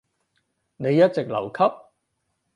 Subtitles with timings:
[0.77, 1.63] 你一直留級？